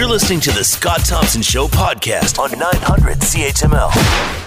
[0.00, 3.90] You're listening to the Scott Thompson Show podcast on 900 CHML.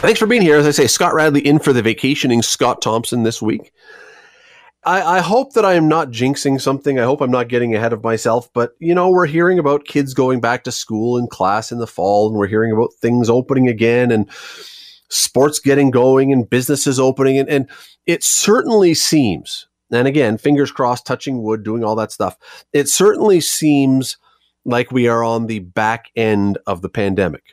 [0.01, 0.57] Thanks for being here.
[0.57, 3.71] As I say, Scott Radley in for the vacationing Scott Thompson this week.
[4.83, 6.99] I, I, hope that I am not jinxing something.
[6.99, 8.51] I hope I'm not getting ahead of myself.
[8.51, 11.85] But, you know, we're hearing about kids going back to school and class in the
[11.85, 14.27] fall, and we're hearing about things opening again and
[15.11, 17.37] sports getting going and businesses opening.
[17.37, 17.69] And, and
[18.07, 22.39] it certainly seems, and again, fingers crossed, touching wood, doing all that stuff,
[22.73, 24.17] it certainly seems
[24.65, 27.43] like we are on the back end of the pandemic.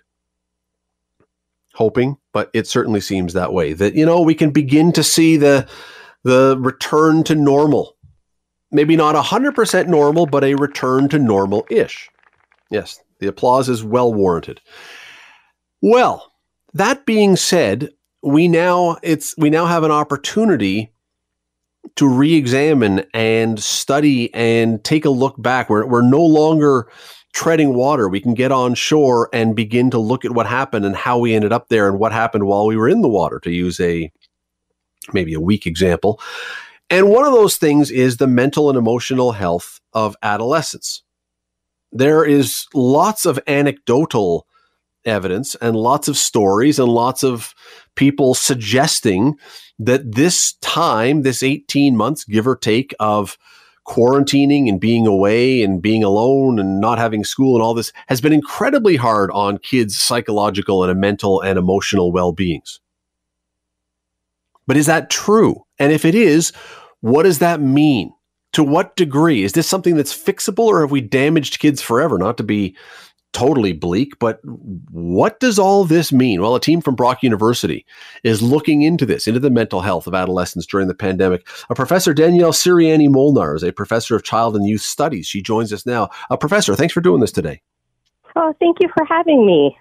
[1.74, 3.72] Hoping, but it certainly seems that way.
[3.72, 5.68] That, you know, we can begin to see the
[6.22, 7.96] the return to normal.
[8.72, 12.08] Maybe not 100% normal, but a return to normal ish.
[12.70, 14.60] Yes, the applause is well warranted.
[15.80, 16.32] Well,
[16.74, 17.90] that being said,
[18.22, 20.92] we now it's we now have an opportunity
[21.96, 25.68] to re-examine and study and take a look back.
[25.68, 26.90] We're, we're no longer
[27.32, 28.08] treading water.
[28.08, 31.34] We can get on shore and begin to look at what happened and how we
[31.34, 34.10] ended up there and what happened while we were in the water, to use a
[35.12, 36.20] maybe a weak example.
[36.88, 41.02] And one of those things is the mental and emotional health of adolescents.
[41.92, 44.46] There is lots of anecdotal
[45.04, 47.54] evidence and lots of stories and lots of
[47.94, 49.36] people suggesting
[49.78, 53.38] that this time, this 18 months, give or take, of
[53.86, 58.20] quarantining and being away and being alone and not having school and all this has
[58.20, 62.80] been incredibly hard on kids' psychological and mental and emotional well beings.
[64.66, 65.64] But is that true?
[65.78, 66.52] And if it is,
[67.00, 68.12] what does that mean?
[68.52, 69.42] To what degree?
[69.42, 72.18] Is this something that's fixable or have we damaged kids forever?
[72.18, 72.76] Not to be
[73.32, 74.40] totally bleak, but
[74.90, 76.40] what does all this mean?
[76.40, 77.86] Well, a team from Brock University
[78.24, 81.46] is looking into this, into the mental health of adolescents during the pandemic.
[81.68, 85.26] A professor, Danielle Sirianni Molnar, is a professor of child and youth studies.
[85.26, 86.04] She joins us now.
[86.30, 87.62] A uh, professor, thanks for doing this today.
[88.36, 89.78] Oh, thank you for having me.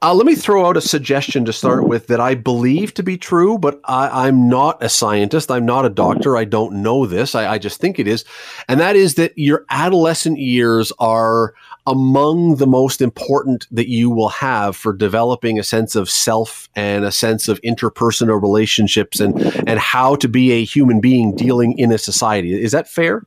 [0.00, 3.18] Uh, let me throw out a suggestion to start with that I believe to be
[3.18, 5.50] true, but I, am not a scientist.
[5.50, 6.36] I'm not a doctor.
[6.36, 7.34] I don't know this.
[7.34, 8.24] I, I just think it is.
[8.68, 11.52] And that is that your adolescent years are
[11.88, 17.04] among the most important that you will have for developing a sense of self and
[17.04, 21.90] a sense of interpersonal relationships and, and how to be a human being dealing in
[21.90, 22.62] a society.
[22.62, 23.24] Is that fair?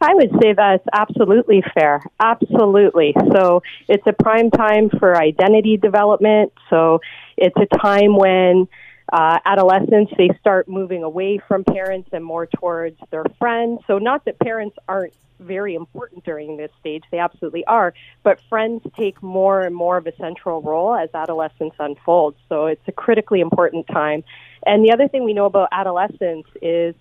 [0.00, 2.00] I would say that's absolutely fair.
[2.20, 3.14] Absolutely.
[3.34, 6.52] So it's a prime time for identity development.
[6.70, 7.00] So
[7.36, 8.68] it's a time when
[9.12, 13.80] uh, adolescents they start moving away from parents and more towards their friends.
[13.86, 18.82] So not that parents aren't very important during this stage, they absolutely are, but friends
[18.96, 22.36] take more and more of a central role as adolescence unfolds.
[22.48, 24.22] So it's a critically important time.
[24.66, 26.94] And the other thing we know about adolescence is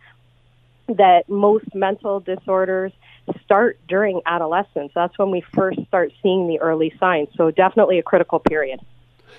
[0.87, 2.93] that most mental disorders
[3.43, 4.91] start during adolescence.
[4.95, 7.27] That's when we first start seeing the early signs.
[7.35, 8.79] So, definitely a critical period.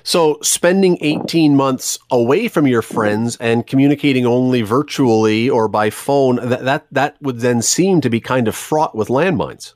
[0.02, 6.36] So, spending 18 months away from your friends and communicating only virtually or by phone,
[6.36, 9.74] that, that, that would then seem to be kind of fraught with landmines.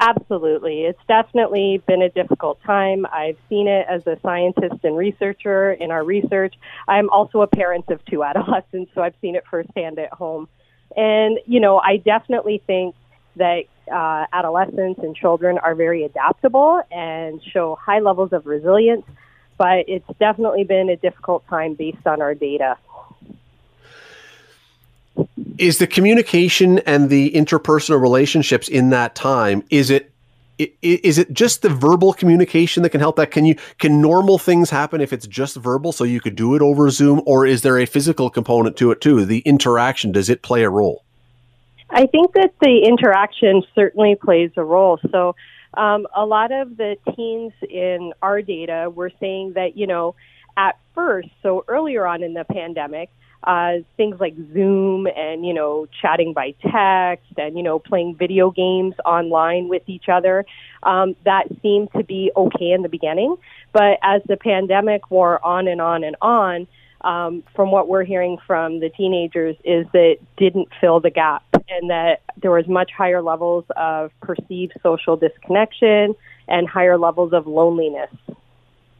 [0.00, 0.84] Absolutely.
[0.84, 3.06] It's definitely been a difficult time.
[3.12, 6.54] I've seen it as a scientist and researcher in our research.
[6.88, 10.48] I'm also a parent of two adolescents, so I've seen it firsthand at home.
[10.96, 12.94] And, you know, I definitely think
[13.36, 19.04] that uh, adolescents and children are very adaptable and show high levels of resilience,
[19.58, 22.76] but it's definitely been a difficult time based on our data.
[25.58, 30.10] Is the communication and the interpersonal relationships in that time, is it
[30.82, 33.30] is it just the verbal communication that can help that?
[33.30, 36.60] Can you can normal things happen if it's just verbal so you could do it
[36.60, 40.12] over zoom or is there a physical component to it too the interaction?
[40.12, 41.04] Does it play a role
[41.90, 45.34] i think that the interaction certainly plays a role so
[45.74, 50.14] um, a lot of the teens in our data were saying that you know
[50.56, 53.10] at first so earlier on in the pandemic
[53.44, 58.50] uh, things like Zoom and, you know, chatting by text and, you know, playing video
[58.50, 60.44] games online with each other.
[60.82, 63.36] Um, that seemed to be okay in the beginning.
[63.72, 66.66] But as the pandemic wore on and on and on,
[67.02, 71.90] um, from what we're hearing from the teenagers is that didn't fill the gap and
[71.90, 76.14] that there was much higher levels of perceived social disconnection
[76.48, 78.10] and higher levels of loneliness.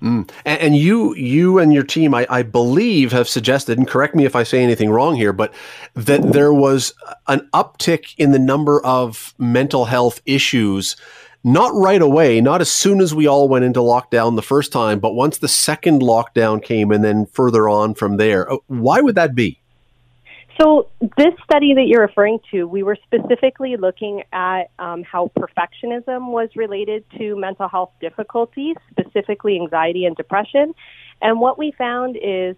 [0.02, 0.31] Mm.
[0.47, 4.25] And, and, you, you and your team, I, I, believe, have suggested, and correct me
[4.25, 5.52] if I say anything wrong here, but
[5.94, 6.94] that there was
[7.29, 10.97] an uptick in the number of mental health issues,
[11.42, 14.98] not right away, not as soon as we all went into lockdown the first time,
[14.98, 18.50] but once the second lockdown came, and then further on from there.
[18.50, 19.58] Uh, why would that be?
[20.60, 26.31] So, this study that you're referring to, we were specifically looking at um, how perfectionism
[26.32, 30.75] was related to mental health difficulties, specifically anxiety and depression.
[31.22, 32.56] And what we found is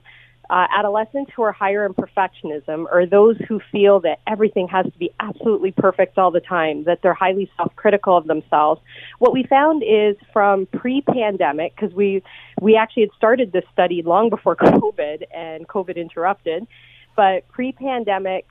[0.52, 4.98] uh, adolescents who are higher in perfectionism are those who feel that everything has to
[4.98, 8.80] be absolutely perfect all the time, that they're highly self critical of themselves.
[9.18, 12.22] What we found is from pre pandemic, because we,
[12.60, 16.68] we actually had started this study long before COVID and COVID interrupted
[17.16, 18.46] but pre pandemic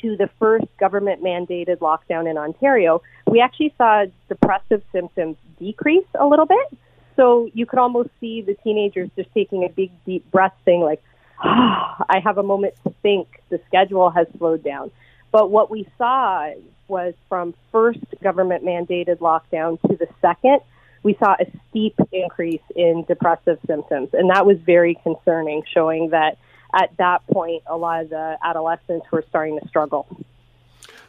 [0.00, 6.26] to the first government mandated lockdown in Ontario, we actually saw depressive symptoms decrease a
[6.26, 6.78] little bit.
[7.16, 11.02] So you could almost see the teenagers just taking a big, deep breath, saying, like,
[11.42, 13.28] ah, I have a moment to think.
[13.50, 14.90] The schedule has slowed down.
[15.32, 16.50] But what we saw
[16.88, 20.60] was from first government mandated lockdown to the second,
[21.02, 24.10] we saw a steep increase in depressive symptoms.
[24.12, 26.38] And that was very concerning, showing that
[26.74, 30.06] at that point, a lot of the adolescents were starting to struggle.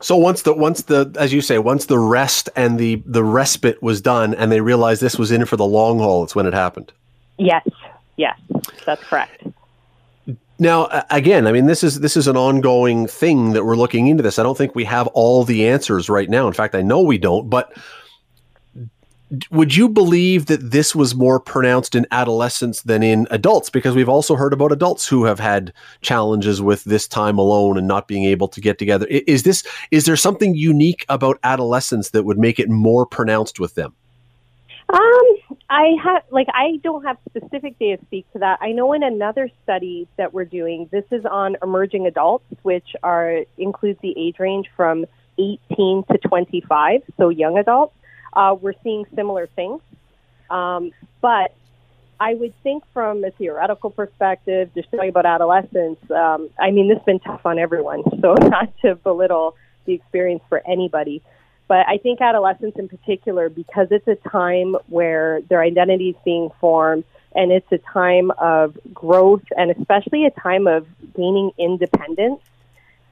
[0.02, 3.82] So once the once the as you say once the rest and the the respite
[3.82, 6.54] was done and they realized this was in for the long haul, it's when it
[6.54, 6.92] happened.
[7.38, 7.68] Yes,
[8.18, 8.38] yes,
[8.86, 9.44] that's correct.
[10.62, 14.22] Now, again, I mean, this is this is an ongoing thing that we're looking into.
[14.22, 16.46] This, I don't think we have all the answers right now.
[16.48, 17.50] In fact, I know we don't.
[17.50, 17.72] But
[19.50, 23.70] would you believe that this was more pronounced in adolescents than in adults?
[23.70, 27.88] Because we've also heard about adults who have had challenges with this time alone and
[27.88, 29.08] not being able to get together.
[29.08, 33.76] Is this is there something unique about adolescence that would make it more pronounced with
[33.76, 33.94] them?
[34.90, 38.60] Um, I have like I don't have specific data to speak to that.
[38.62, 43.46] I know in another study that we're doing, this is on emerging adults, which are
[43.58, 45.06] includes the age range from
[45.38, 47.96] 18 to 25, so young adults
[48.34, 49.82] uh, we're seeing similar things.
[50.50, 50.92] Um,
[51.22, 51.54] but
[52.20, 56.98] I would think from a theoretical perspective, just talking about adolescence, um, I mean, this
[56.98, 59.56] has been tough on everyone, so not to belittle
[59.86, 61.22] the experience for anybody.
[61.68, 66.50] But I think adolescence in particular, because it's a time where their identity is being
[66.60, 70.86] formed and it's a time of growth and especially a time of
[71.16, 72.42] gaining independence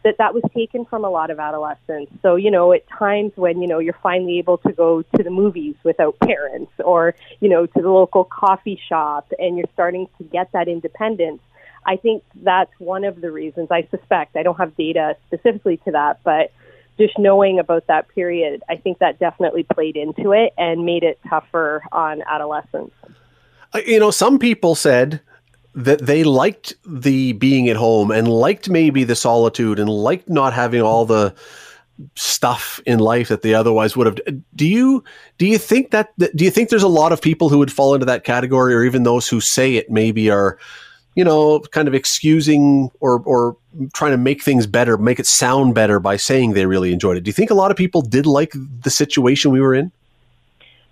[0.04, 2.12] that that was taken from a lot of adolescents.
[2.22, 5.30] So, you know, at times when, you know, you're finally able to go to the
[5.30, 10.24] movies without parents or, you know, to the local coffee shop and you're starting to
[10.24, 11.42] get that independence,
[11.86, 14.36] I think that's one of the reasons I suspect.
[14.38, 16.52] I don't have data specifically to that, but
[16.98, 21.20] just knowing about that period, I think that definitely played into it and made it
[21.30, 22.94] tougher on adolescents.
[23.74, 25.22] Uh, you know, some people said
[25.76, 30.54] that they liked the being at home and liked maybe the solitude and liked not
[30.54, 31.34] having all the
[32.16, 34.20] stuff in life that they otherwise would have.
[34.56, 35.04] Do you
[35.38, 37.94] do you think that do you think there's a lot of people who would fall
[37.94, 40.58] into that category or even those who say it maybe are
[41.16, 43.58] you know kind of excusing or or
[43.94, 47.22] trying to make things better make it sound better by saying they really enjoyed it?
[47.22, 49.92] Do you think a lot of people did like the situation we were in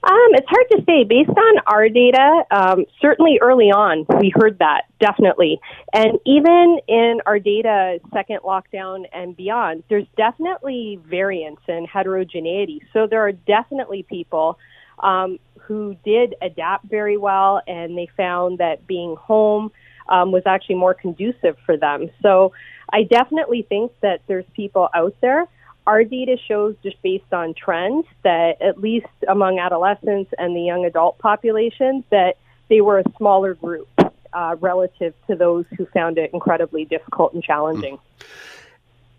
[0.03, 1.03] um, it's hard to say.
[1.03, 5.59] Based on our data, um, certainly early on, we heard that, definitely.
[5.91, 12.83] And even in our data, second lockdown and beyond, there's definitely variance and heterogeneity.
[12.93, 14.59] So there are definitely people
[14.99, 19.71] um, who did adapt very well, and they found that being home
[20.09, 22.09] um, was actually more conducive for them.
[22.21, 22.53] So
[22.93, 25.47] I definitely think that there's people out there
[25.87, 30.85] our data shows just based on trends that at least among adolescents and the young
[30.85, 32.35] adult population that
[32.67, 33.87] they were a smaller group
[34.33, 37.97] uh, relative to those who found it incredibly difficult and challenging.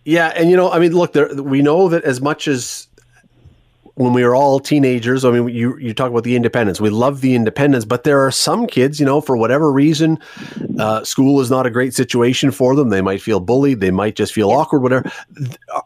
[0.04, 2.87] Yeah, and you know, I mean, look, there, we know that as much as
[3.98, 6.80] when we were all teenagers, I mean, you you talk about the independence.
[6.80, 10.18] We love the independence, but there are some kids, you know, for whatever reason,
[10.78, 12.90] uh, school is not a great situation for them.
[12.90, 13.80] They might feel bullied.
[13.80, 14.82] They might just feel awkward.
[14.82, 15.10] Whatever.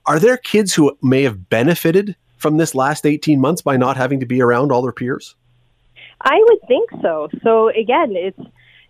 [0.04, 4.20] Are there kids who may have benefited from this last eighteen months by not having
[4.20, 5.34] to be around all their peers?
[6.20, 7.28] I would think so.
[7.42, 8.38] So again, it's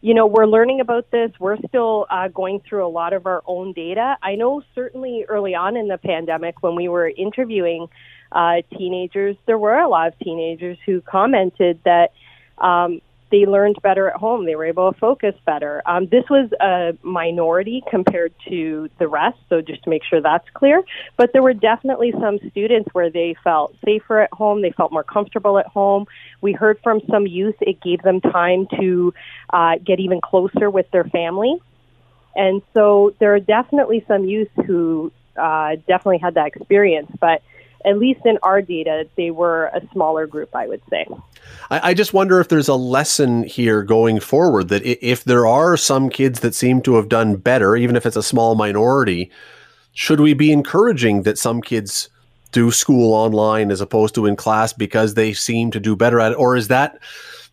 [0.01, 1.31] you know, we're learning about this.
[1.39, 4.17] We're still uh, going through a lot of our own data.
[4.21, 7.87] I know certainly early on in the pandemic when we were interviewing
[8.33, 12.13] uh, teenagers, there were a lot of teenagers who commented that
[12.59, 13.01] um,
[13.33, 14.45] they learned better at home.
[14.45, 15.83] They were able to focus better.
[15.87, 20.49] Um, this was a minority compared to the rest, so just to make sure that's
[20.53, 20.83] clear.
[21.17, 24.61] But there were definitely some students where they felt safer at home.
[24.61, 26.07] They felt more comfortable at home.
[26.43, 29.15] We heard from some youth it gave them time to
[29.51, 31.57] uh, get even closer with their family.
[32.37, 37.11] And so there are definitely some youth who uh, definitely had that experience.
[37.19, 37.43] But
[37.85, 41.07] at least in our data, they were a smaller group, I would say.
[41.71, 45.77] I, I, just wonder if there's a lesson here going forward that if there are
[45.77, 49.31] some kids that seem to have done better, even if it's a small minority,
[49.93, 52.09] should we be encouraging that some kids
[52.53, 56.33] do school online as opposed to in class because they seem to do better at
[56.33, 56.37] it?
[56.37, 56.99] Or is that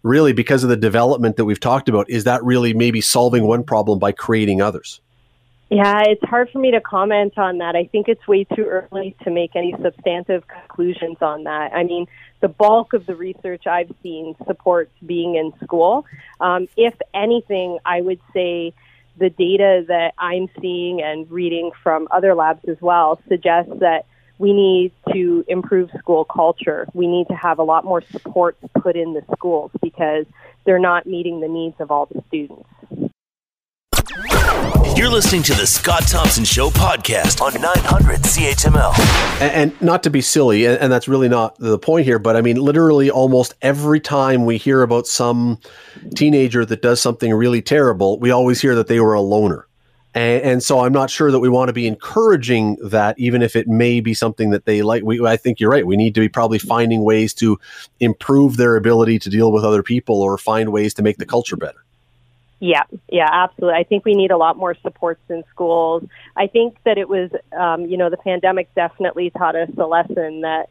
[0.04, 2.10] really because of the development that we've talked about?
[2.10, 5.02] Is that really maybe solving one problem by creating others?
[5.70, 7.76] Yeah, it's hard for me to comment on that.
[7.76, 11.74] I think it's way too early to make any substantive conclusions on that.
[11.74, 12.08] I mean,
[12.42, 16.06] the bulk of the research I've seen supports being in school.
[16.40, 18.74] Um, if anything, I would say
[19.18, 24.06] the data that I'm seeing and reading from other labs as well suggests that
[24.40, 26.88] we need to improve school culture.
[26.94, 30.26] We need to have a lot more supports put in the schools because
[30.66, 33.09] they're not meeting the needs of all the students.
[34.96, 39.42] You're listening to the Scott Thompson Show podcast on 900 CHML.
[39.42, 42.36] And, and not to be silly, and, and, that's really not the point here, but
[42.36, 45.60] I mean, literally almost every time we hear about some
[46.16, 49.68] teenager that does something really terrible, we always hear that they were a loner.
[50.14, 53.56] And, and, so I'm not sure that we want to be encouraging that, even if
[53.56, 55.04] it may be something that they like.
[55.04, 55.86] We, I think you're right.
[55.86, 57.58] We need to be probably finding ways to
[58.00, 61.56] improve their ability to deal with other people or find ways to make the culture
[61.56, 61.86] better.
[62.60, 63.80] Yeah, yeah, absolutely.
[63.80, 66.04] I think we need a lot more supports in schools.
[66.36, 70.42] I think that it was, um, you know, the pandemic definitely taught us the lesson
[70.42, 70.70] that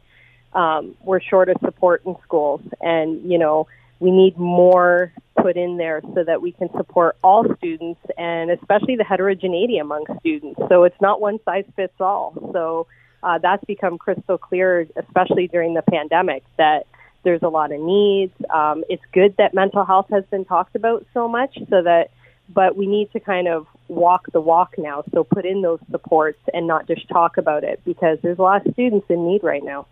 [0.53, 3.67] um, we're short of support in schools, and you know,
[3.99, 8.95] we need more put in there so that we can support all students and especially
[8.95, 10.59] the heterogeneity among students.
[10.69, 12.33] So it's not one size fits all.
[12.53, 12.87] So
[13.23, 16.87] uh, that's become crystal clear, especially during the pandemic, that
[17.23, 18.33] there's a lot of needs.
[18.49, 22.11] Um, it's good that mental health has been talked about so much so that,
[22.49, 25.03] but we need to kind of walk the walk now.
[25.13, 28.65] So put in those supports and not just talk about it because there's a lot
[28.65, 29.85] of students in need right now.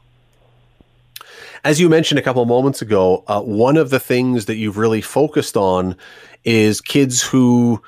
[1.64, 4.78] As you mentioned a couple of moments ago, uh, one of the things that you've
[4.78, 5.96] really focused on
[6.44, 7.82] is kids who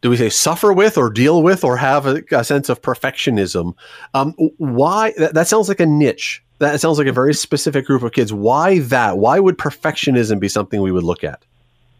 [0.00, 3.74] do we say suffer with or deal with or have a, a sense of perfectionism
[4.14, 8.02] um, why that, that, sounds like a niche that sounds like a very specific group
[8.02, 8.32] of kids.
[8.32, 9.18] Why that?
[9.18, 11.44] Why would perfectionism be something we would look at?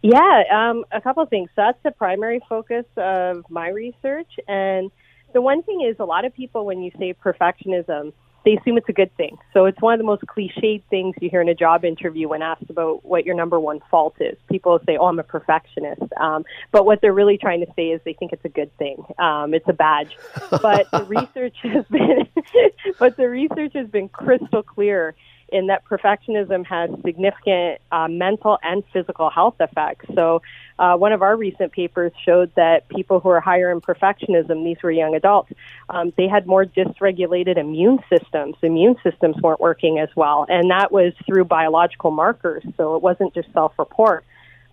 [0.02, 1.48] Yeah um, a couple of things.
[1.56, 4.30] That's the primary focus of my research.
[4.46, 4.90] And
[5.32, 8.12] the one thing is a lot of people when you say perfectionism
[8.44, 9.38] they assume it's a good thing.
[9.52, 12.42] So it's one of the most cliched things you hear in a job interview when
[12.42, 14.36] asked about what your number one fault is.
[14.50, 18.00] People say, "Oh, I'm a perfectionist," um, but what they're really trying to say is
[18.04, 19.04] they think it's a good thing.
[19.18, 20.16] Um, it's a badge.
[20.50, 22.28] But the research has been,
[22.98, 25.14] but the research has been crystal clear
[25.48, 30.06] in that perfectionism has significant uh, mental and physical health effects.
[30.14, 30.42] So,
[30.78, 34.82] uh, one of our recent papers showed that people who are higher in perfectionism, these
[34.82, 35.52] were young adults,
[35.88, 38.56] um, they had more dysregulated immune systems.
[38.62, 42.64] Immune systems weren't working as well, and that was through biological markers.
[42.76, 44.24] So, it wasn't just self report.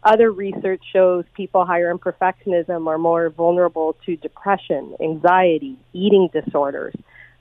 [0.04, 6.96] Other research shows people higher in perfectionism are more vulnerable to depression, anxiety, eating disorders,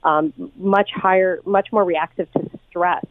[0.04, 3.04] um, much higher, much more reactive to stress.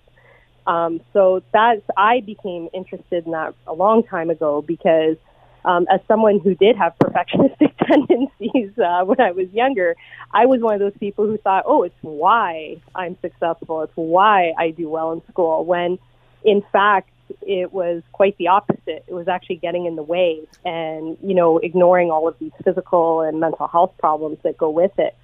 [0.68, 5.18] Um, so that's I became interested in that a long time ago because
[5.66, 9.96] um, as someone who did have perfectionistic tendencies uh, when I was younger,
[10.32, 13.82] I was one of those people who thought, "Oh, it's why I'm successful.
[13.84, 16.00] It's why I do well in school." When,
[16.44, 17.10] in fact,
[17.42, 19.04] it was quite the opposite.
[19.08, 23.22] It was actually getting in the way, and you know, ignoring all of these physical
[23.22, 25.16] and mental health problems that go with it.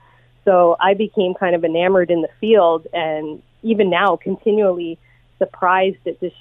[0.43, 4.99] So I became kind of enamored in the field, and even now, continually
[5.37, 6.35] surprised at just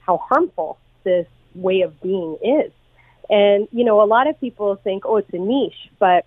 [0.00, 2.72] how harmful this way of being is.
[3.30, 6.24] And, you know, a lot of people think, oh, it's a niche, but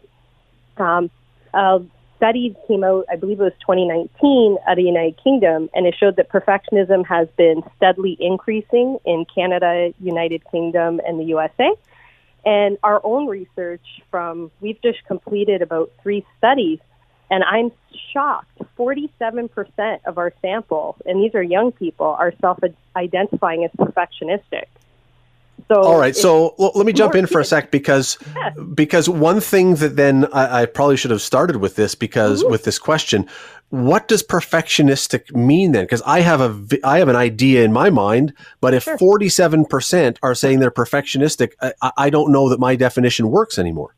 [0.78, 1.10] um,
[1.54, 1.82] a
[2.18, 5.96] study came out, I believe it was 2019, out of the United Kingdom, and it
[6.00, 11.74] showed that perfectionism has been steadily increasing in Canada, United Kingdom, and the USA.
[12.46, 16.80] And our own research from, we've just completed about three studies
[17.32, 17.72] and I'm
[18.14, 18.50] shocked.
[18.78, 22.60] 47% of our sample, and these are young people, are self
[22.96, 24.66] identifying as perfectionistic.
[25.68, 26.16] So All right.
[26.16, 28.18] So well, let me jump in for a sec because
[28.74, 32.52] because one thing that then I, I, probably should have started with this because mm-hmm.
[32.52, 33.30] with this question,
[33.70, 35.86] what does perfectionistic mean then?
[35.86, 39.64] Because I have a I have an idea in my mind, but if forty seven
[39.64, 43.96] percent are saying they're perfectionistic, I, I don't know that my definition works anymore.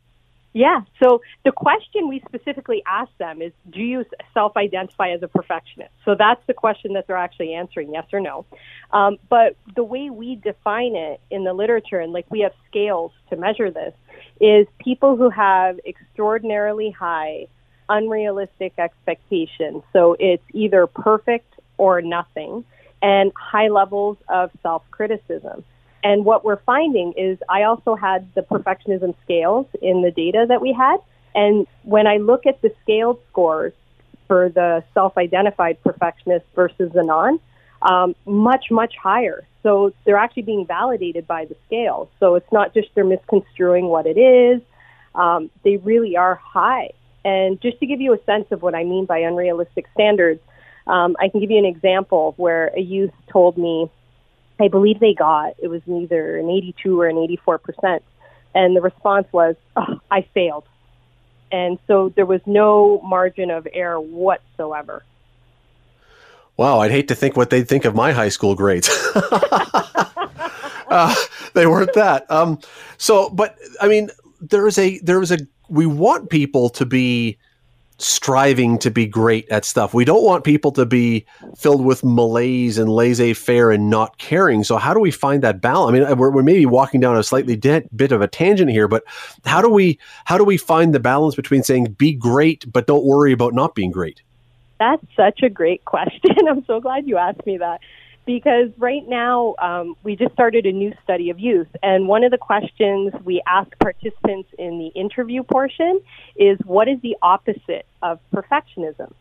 [0.53, 0.81] Yeah.
[1.01, 4.05] So the question we specifically ask them is, do you
[4.35, 5.91] self-identify as a perfectionist?
[6.05, 8.45] So that's the question that they're actually answering, yes or no.
[8.91, 13.11] Um, but the way we define it in the literature, and like we have scales
[13.31, 13.95] to measure this,
[14.39, 17.47] is people who have extraordinarily high
[17.89, 19.83] unrealistic expectations.
[19.91, 22.63] So it's either perfect or nothing,
[23.01, 25.63] and high levels of self criticism.
[26.03, 30.61] And what we're finding is I also had the perfectionism scales in the data that
[30.61, 30.97] we had.
[31.33, 33.73] And when I look at the scaled scores
[34.27, 37.39] for the self identified perfectionist versus the non,
[37.81, 39.45] um, much, much higher.
[39.61, 42.09] So they're actually being validated by the scale.
[42.19, 44.61] So it's not just they're misconstruing what it is,
[45.15, 46.91] um, they really are high.
[47.25, 50.41] And just to give you a sense of what I mean by unrealistic standards,
[50.87, 53.89] um, I can give you an example where a youth told me,
[54.59, 58.03] I believe they got, it was either an 82 or an 84 percent.
[58.55, 60.65] And the response was, oh, I failed.
[61.51, 65.03] And so there was no margin of error whatsoever.
[66.57, 68.89] Wow, I'd hate to think what they'd think of my high school grades.
[70.87, 71.15] uh,
[71.53, 72.29] they weren't that.
[72.29, 72.59] Um,
[72.97, 77.37] so, but I mean, there is a there is a we want people to be
[78.03, 79.93] striving to be great at stuff.
[79.93, 81.25] We don't want people to be
[81.57, 84.63] filled with malaise and laissez-faire and not caring.
[84.63, 85.95] So how do we find that balance?
[85.95, 88.87] I mean, we're, we're maybe walking down a slightly de- bit of a tangent here,
[88.87, 89.03] but
[89.45, 93.05] how do we how do we find the balance between saying be great but don't
[93.05, 94.21] worry about not being great?
[94.79, 96.35] That's such a great question.
[96.49, 97.79] I'm so glad you asked me that
[98.25, 102.31] because right now um, we just started a new study of youth, and one of
[102.31, 106.01] the questions we ask participants in the interview portion
[106.35, 109.13] is what is the opposite of perfectionism?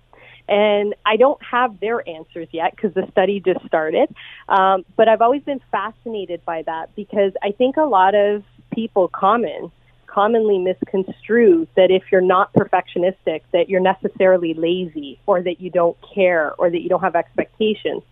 [0.49, 4.14] And I don't have their answers yet because the study just started.
[4.49, 8.42] Um, but I've always been fascinated by that because I think a lot of
[8.73, 9.71] people common
[10.06, 15.97] commonly misconstrue that if you're not perfectionistic that you're necessarily lazy or that you don't
[16.14, 18.02] care or that you don't have expectations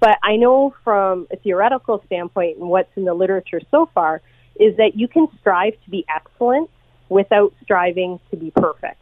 [0.00, 4.20] but I know from a theoretical standpoint and what's in the literature so far
[4.58, 6.70] is that you can strive to be excellent
[7.08, 9.00] without striving to be perfect.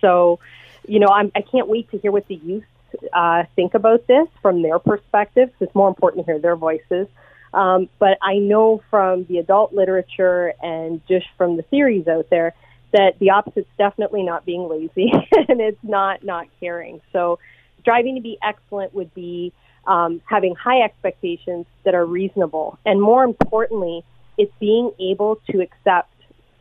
[0.00, 0.40] So,
[0.86, 2.64] you know, I'm, I can't wait to hear what the youth
[3.12, 5.50] uh, think about this from their perspective.
[5.60, 7.08] It's more important to hear their voices.
[7.54, 12.54] Um, but I know from the adult literature and just from the theories out there
[12.92, 15.12] that the opposite's definitely not being lazy
[15.48, 17.00] and it's not not caring.
[17.12, 17.38] So
[17.80, 19.52] striving to be excellent would be
[19.86, 22.78] um, having high expectations that are reasonable.
[22.86, 24.04] And more importantly,
[24.38, 26.10] it's being able to accept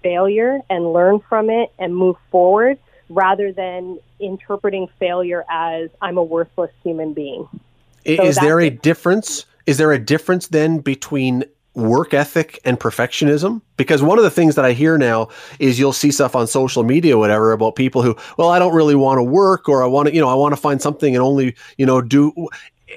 [0.04, 2.78] failure and learn from it and move forward
[3.10, 7.48] rather than interpreting failure as I'm a worthless human being.
[8.06, 9.46] Is there a difference?
[9.68, 14.56] Is there a difference then between work ethic and perfectionism because one of the things
[14.56, 18.14] that i hear now is you'll see stuff on social media whatever about people who
[18.38, 20.52] well i don't really want to work or i want to you know i want
[20.52, 22.34] to find something and only you know do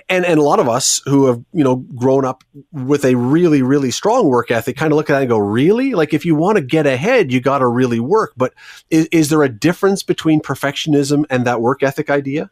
[0.08, 3.62] and and a lot of us who have you know grown up with a really
[3.62, 5.94] really strong work ethic kind of look at that and go really?
[5.94, 8.32] Like if you want to get ahead you got to really work.
[8.36, 8.54] But
[8.90, 12.50] is, is there a difference between perfectionism and that work ethic idea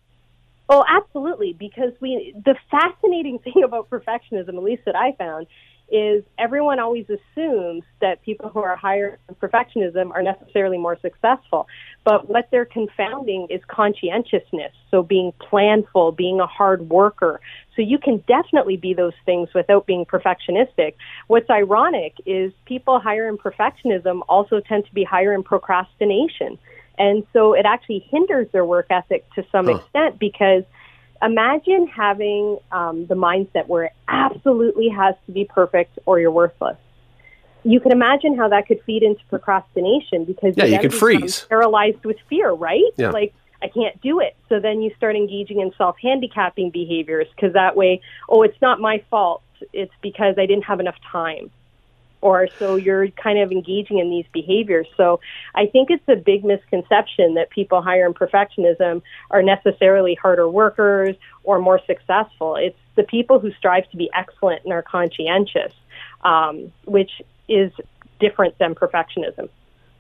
[0.73, 5.47] oh absolutely because we the fascinating thing about perfectionism at least that i found
[5.93, 11.69] is everyone always assumes that people who are higher in perfectionism are necessarily more successful.
[12.03, 14.73] But what they're confounding is conscientiousness.
[14.91, 17.41] So being planful, being a hard worker.
[17.77, 20.95] So you can definitely be those things without being perfectionistic.
[21.27, 26.59] What's ironic is people higher in perfectionism also tend to be higher in procrastination.
[26.99, 29.77] And so it actually hinders their work ethic to some huh.
[29.77, 30.65] extent because
[31.23, 36.77] imagine having um, the mindset where it absolutely has to be perfect or you're worthless.
[37.65, 42.05] You can imagine how that could feed into procrastination because yeah, you, can freeze, paralyzed
[42.05, 42.83] with fear, right?
[42.97, 43.11] Yeah.
[43.11, 44.37] Like I can't do it.
[44.49, 48.81] So then you start engaging in self handicapping behaviors because that way, oh, it's not
[48.81, 49.43] my fault.
[49.73, 51.53] It's because I didn't have enough time
[52.23, 54.87] or so you're kind of engaging in these behaviors.
[54.97, 55.21] So
[55.55, 61.17] I think it's a big misconception that people higher in perfectionism are necessarily harder workers
[61.45, 62.57] or more successful.
[62.57, 65.75] It's the people who strive to be excellent and are conscientious,
[66.23, 67.11] um, which
[67.49, 67.73] is
[68.21, 69.49] different than perfectionism.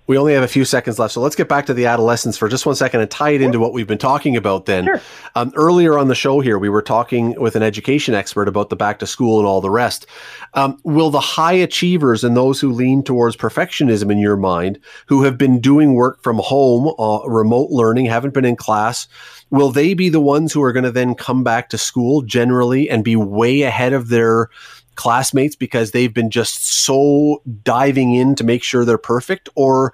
[0.08, 2.48] We only have a few seconds left, so let's get back to the adolescence for
[2.48, 4.66] just one second and tie it into what we've been talking about.
[4.66, 5.00] Then, sure.
[5.36, 8.76] um, earlier on the show here, we were talking with an education expert about the
[8.76, 10.06] back to school and all the rest.
[10.54, 15.22] Um, will the high achievers and those who lean towards perfectionism in your mind, who
[15.22, 19.06] have been doing work from home, uh, remote learning, haven't been in class,
[19.50, 22.90] will they be the ones who are going to then come back to school generally
[22.90, 24.48] and be way ahead of their
[24.94, 29.92] classmates because they've been just so diving in to make sure they're perfect or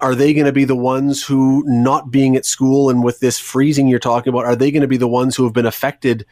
[0.00, 3.38] are they going to be the ones who not being at school and with this
[3.38, 6.26] freezing you're talking about are they going to be the ones who have been affected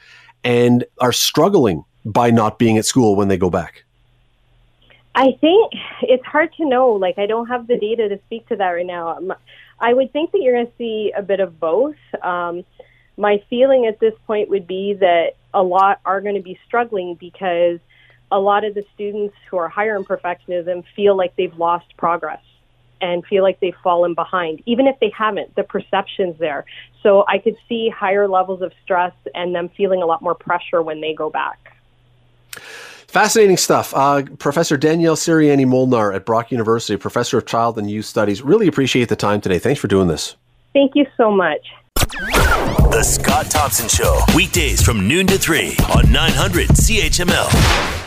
[0.44, 3.84] and are struggling by not being at school when they go back?
[5.14, 5.72] I think
[6.02, 6.92] it's hard to know.
[6.92, 9.18] Like i don't have the data to speak to that right now.
[9.78, 11.96] I would think that you're going to see a bit of both.
[12.22, 12.64] Um,
[13.16, 17.16] my feeling at this point would be that a lot are going to be struggling
[17.16, 17.78] because
[18.32, 22.42] a lot of the students who are higher in perfectionism feel like they've lost progress
[23.00, 25.54] and feel like they've fallen behind, even if they haven't.
[25.54, 26.64] The perception's there.
[27.02, 30.80] So I could see higher levels of stress and them feeling a lot more pressure
[30.82, 31.76] when they go back.
[32.52, 33.92] Fascinating stuff.
[33.94, 38.40] Uh, professor Danielle Sirianni Molnar at Brock University, Professor of Child and Youth Studies.
[38.40, 39.58] Really appreciate the time today.
[39.58, 40.36] Thanks for doing this.
[40.72, 41.60] Thank you so much.
[41.94, 48.01] The Scott Thompson Show, weekdays from noon to 3 on 900 CHML.